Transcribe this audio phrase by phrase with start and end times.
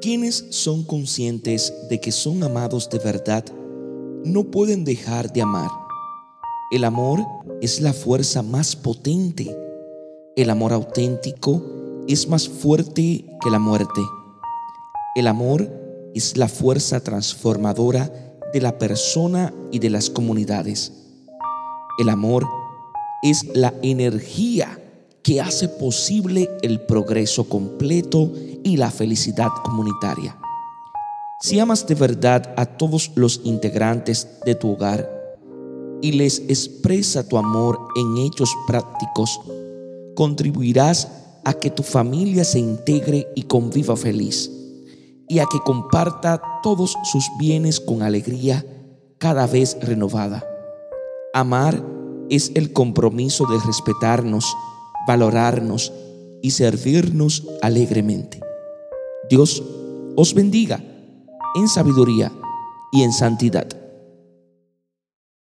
[0.00, 3.44] Quienes son conscientes de que son amados de verdad
[4.24, 5.70] no pueden dejar de amar.
[6.70, 7.24] El amor
[7.60, 9.56] es la fuerza más potente.
[10.36, 11.62] El amor auténtico
[12.06, 14.00] es más fuerte que la muerte.
[15.14, 15.68] El amor
[16.14, 18.10] es la fuerza transformadora
[18.52, 20.92] de la persona y de las comunidades.
[21.98, 22.46] El amor
[23.22, 24.78] es la energía
[25.28, 28.32] que hace posible el progreso completo
[28.64, 30.38] y la felicidad comunitaria.
[31.42, 35.06] Si amas de verdad a todos los integrantes de tu hogar
[36.00, 39.38] y les expresa tu amor en hechos prácticos,
[40.14, 41.08] contribuirás
[41.44, 44.50] a que tu familia se integre y conviva feliz
[45.28, 48.64] y a que comparta todos sus bienes con alegría
[49.18, 50.42] cada vez renovada.
[51.34, 51.84] Amar
[52.30, 54.46] es el compromiso de respetarnos,
[55.08, 55.90] valorarnos
[56.42, 58.40] y servirnos alegremente.
[59.30, 59.62] Dios
[60.16, 60.84] os bendiga
[61.56, 62.30] en sabiduría
[62.92, 63.66] y en santidad.